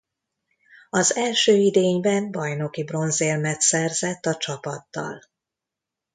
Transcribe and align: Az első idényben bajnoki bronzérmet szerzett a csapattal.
Az 0.89 1.15
első 1.15 1.53
idényben 1.55 2.31
bajnoki 2.31 2.83
bronzérmet 2.83 3.61
szerzett 3.61 4.25
a 4.25 4.35
csapattal. 4.37 5.21